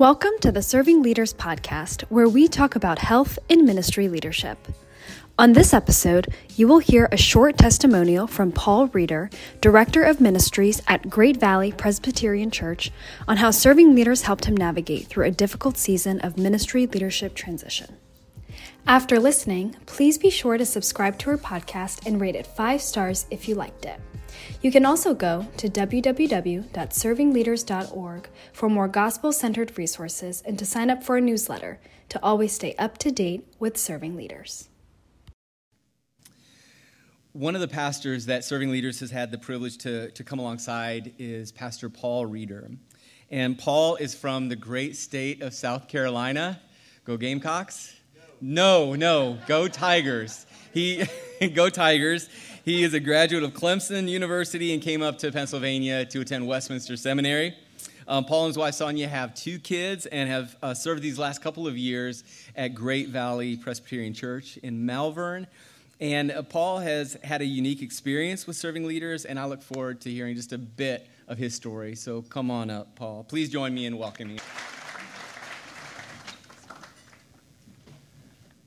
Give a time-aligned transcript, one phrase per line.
[0.00, 4.56] Welcome to the Serving Leaders Podcast, where we talk about health in ministry leadership.
[5.38, 9.28] On this episode, you will hear a short testimonial from Paul Reeder,
[9.60, 12.90] Director of Ministries at Great Valley Presbyterian Church,
[13.28, 17.98] on how serving leaders helped him navigate through a difficult season of ministry leadership transition.
[18.86, 23.26] After listening, please be sure to subscribe to our podcast and rate it five stars
[23.30, 24.00] if you liked it.
[24.62, 31.02] You can also go to www.servingleaders.org for more gospel centered resources and to sign up
[31.02, 31.80] for a newsletter
[32.10, 34.68] to always stay up to date with serving leaders.
[37.32, 41.12] One of the pastors that Serving Leaders has had the privilege to, to come alongside
[41.16, 42.72] is Pastor Paul Reeder.
[43.30, 46.60] And Paul is from the great state of South Carolina.
[47.04, 47.94] Go Gamecocks?
[48.40, 50.44] No, no, go Tigers.
[50.72, 51.04] He
[51.54, 52.28] go Tigers.
[52.64, 56.96] He is a graduate of Clemson University and came up to Pennsylvania to attend Westminster
[56.96, 57.56] Seminary.
[58.06, 61.42] Um, Paul and his wife Sonia have two kids and have uh, served these last
[61.42, 62.24] couple of years
[62.56, 65.46] at Great Valley Presbyterian Church in Malvern.
[66.00, 70.00] And uh, Paul has had a unique experience with serving leaders, and I look forward
[70.02, 71.94] to hearing just a bit of his story.
[71.94, 73.24] So come on up, Paul.
[73.24, 74.40] Please join me in welcoming.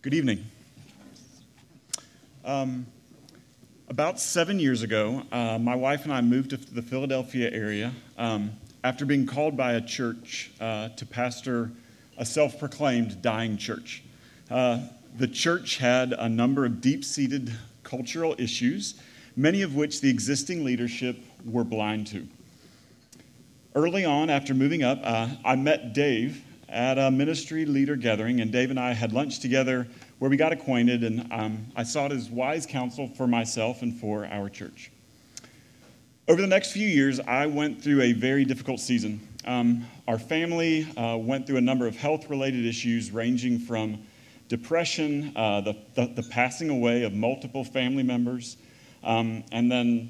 [0.01, 0.45] Good evening.
[2.45, 2.87] Um,
[3.87, 8.51] about seven years ago, uh, my wife and I moved to the Philadelphia area um,
[8.83, 11.71] after being called by a church uh, to pastor
[12.17, 14.03] a self proclaimed dying church.
[14.51, 14.81] Uh,
[15.17, 18.95] the church had a number of deep seated cultural issues,
[19.37, 22.27] many of which the existing leadership were blind to.
[23.73, 26.43] Early on, after moving up, uh, I met Dave
[26.73, 30.51] at a ministry leader gathering, and Dave and I had lunch together where we got
[30.51, 34.91] acquainted, and um, I sought his wise counsel for myself and for our church.
[36.27, 39.25] Over the next few years, I went through a very difficult season.
[39.45, 44.03] Um, our family uh, went through a number of health related issues, ranging from
[44.47, 48.57] depression, uh, the, the, the, passing away of multiple family members,
[49.03, 50.09] um, and then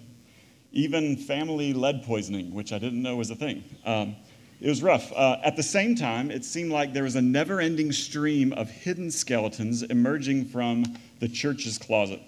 [0.72, 3.63] even family lead poisoning, which I didn't know was a thing.
[3.85, 4.16] Um,
[4.63, 5.12] it was rough.
[5.12, 8.69] Uh, at the same time, it seemed like there was a never ending stream of
[8.69, 10.85] hidden skeletons emerging from
[11.19, 12.22] the church's closet.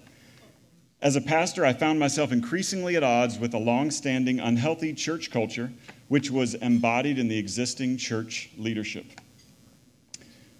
[1.00, 5.30] As a pastor, I found myself increasingly at odds with a long standing unhealthy church
[5.30, 5.72] culture,
[6.08, 9.06] which was embodied in the existing church leadership.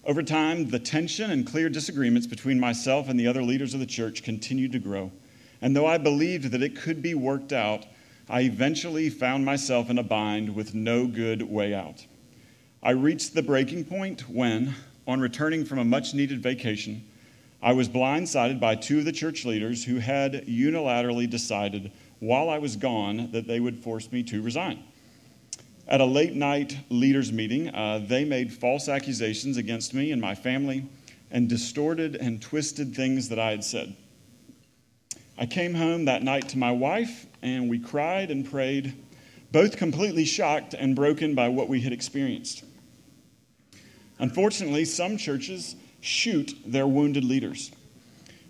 [0.07, 3.87] Over time, the tension and clear disagreements between myself and the other leaders of the
[3.87, 5.13] church continued to grow.
[5.61, 7.85] And though I believed that it could be worked out,
[8.29, 12.05] I eventually found myself in a bind with no good way out.
[12.83, 14.75] I reached the breaking point when,
[15.07, 17.05] on returning from a much needed vacation,
[17.63, 22.59] I was blindsided by two of the church leaders who had unilaterally decided while I
[22.59, 24.83] was gone that they would force me to resign.
[25.87, 30.35] At a late night leaders' meeting, uh, they made false accusations against me and my
[30.35, 30.85] family
[31.31, 33.95] and distorted and twisted things that I had said.
[35.39, 38.95] I came home that night to my wife, and we cried and prayed,
[39.53, 42.65] both completely shocked and broken by what we had experienced.
[44.19, 47.71] Unfortunately, some churches shoot their wounded leaders.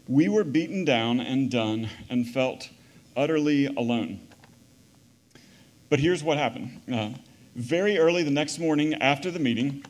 [0.06, 2.68] We were beaten down and done and felt
[3.16, 4.20] utterly alone.
[5.88, 6.82] But here's what happened.
[6.92, 7.10] Uh,
[7.56, 9.84] very early the next morning after the meeting,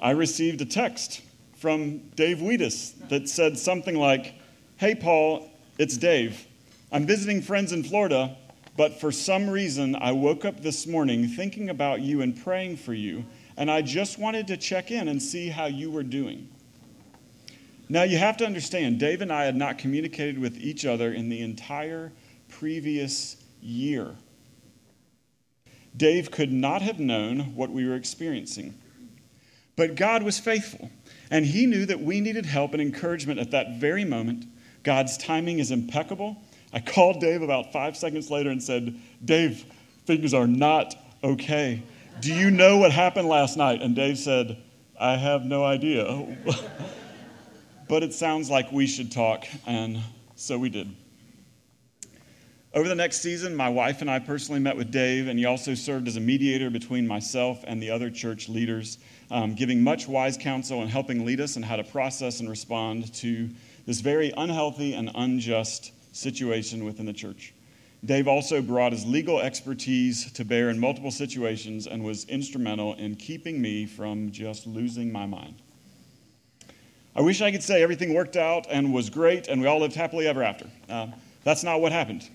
[0.00, 1.22] I received a text
[1.56, 4.34] from Dave Wheatus that said something like,
[4.76, 6.46] Hey, Paul, it's Dave.
[6.90, 8.36] I'm visiting friends in Florida,
[8.76, 12.94] but for some reason, I woke up this morning thinking about you and praying for
[12.94, 13.24] you,
[13.56, 16.48] and I just wanted to check in and see how you were doing.
[17.88, 21.28] Now, you have to understand, Dave and I had not communicated with each other in
[21.28, 22.12] the entire
[22.48, 24.14] previous year.
[25.96, 28.74] Dave could not have known what we were experiencing.
[29.76, 30.90] But God was faithful,
[31.30, 34.44] and He knew that we needed help and encouragement at that very moment.
[34.88, 36.42] God's timing is impeccable.
[36.72, 39.66] I called Dave about five seconds later and said, Dave,
[40.06, 41.82] things are not okay.
[42.20, 43.82] Do you know what happened last night?
[43.82, 44.56] And Dave said,
[44.98, 46.26] I have no idea.
[47.90, 49.44] but it sounds like we should talk.
[49.66, 50.00] And
[50.36, 50.88] so we did.
[52.72, 55.74] Over the next season, my wife and I personally met with Dave, and he also
[55.74, 58.96] served as a mediator between myself and the other church leaders,
[59.30, 63.12] um, giving much wise counsel and helping lead us in how to process and respond
[63.16, 63.50] to
[63.88, 67.54] this very unhealthy and unjust situation within the church.
[68.04, 73.16] Dave also brought his legal expertise to bear in multiple situations and was instrumental in
[73.16, 75.54] keeping me from just losing my mind.
[77.16, 79.94] I wish I could say everything worked out and was great and we all lived
[79.94, 80.66] happily ever after.
[80.86, 81.06] Uh,
[81.42, 82.28] that's not what happened.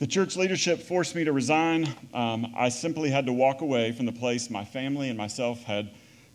[0.00, 1.88] The church leadership forced me to resign.
[2.12, 5.88] Um, I simply had to walk away from the place my family and myself had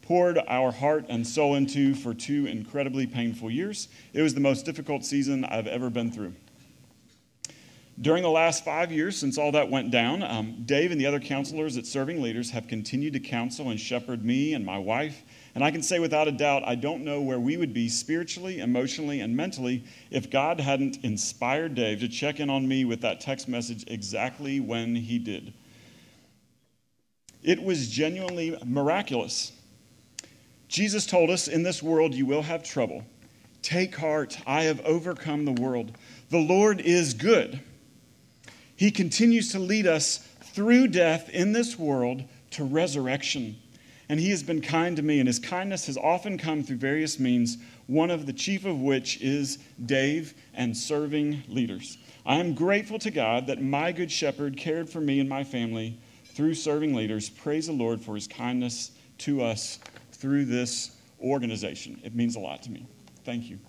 [0.10, 3.90] poured our heart and soul into for two incredibly painful years.
[4.12, 6.34] It was the most difficult season I've ever been through.
[8.02, 11.20] During the last five years, since all that went down, um, Dave and the other
[11.20, 15.22] counselors at Serving Leaders have continued to counsel and shepherd me and my wife.
[15.54, 18.62] And I can say without a doubt, I don't know where we would be spiritually,
[18.62, 23.22] emotionally, and mentally if God hadn't inspired Dave to check in on me with that
[23.22, 25.54] text message exactly when he did.
[27.44, 29.52] It was genuinely miraculous.
[30.70, 33.04] Jesus told us, In this world you will have trouble.
[33.62, 35.98] Take heart, I have overcome the world.
[36.30, 37.60] The Lord is good.
[38.76, 40.20] He continues to lead us
[40.54, 43.58] through death in this world to resurrection.
[44.08, 47.20] And He has been kind to me, and His kindness has often come through various
[47.20, 47.58] means,
[47.88, 51.98] one of the chief of which is Dave and serving leaders.
[52.26, 56.00] I am grateful to God that my good shepherd cared for me and my family
[56.26, 57.28] through serving leaders.
[57.28, 59.80] Praise the Lord for His kindness to us
[60.20, 62.00] through this organization.
[62.04, 62.88] It means a lot to me.
[63.24, 63.60] Thank you.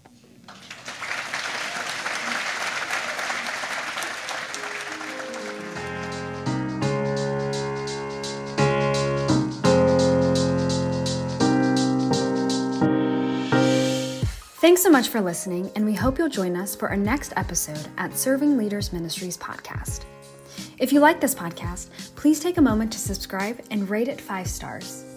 [14.61, 17.89] Thanks so much for listening, and we hope you'll join us for our next episode
[17.99, 20.05] at Serving Leaders Ministries podcast.
[20.79, 24.47] If you like this podcast, please take a moment to subscribe and rate it five
[24.47, 25.10] stars.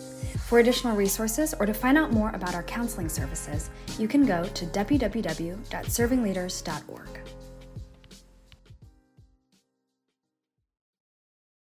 [0.53, 4.43] For additional resources or to find out more about our counseling services, you can go
[4.43, 7.42] to www.servingleaders.org.